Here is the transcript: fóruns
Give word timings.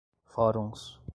fóruns 0.25 0.99